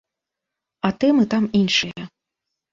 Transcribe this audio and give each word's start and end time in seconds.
А 0.89 0.91
тэмы 1.05 1.23
там 1.35 1.43
іншыя. 1.63 2.11